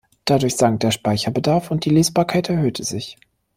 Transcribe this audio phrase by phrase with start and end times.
[0.25, 3.19] Dadurch sank der Speicherbedarf und die Lesbarkeit erhöhte sich.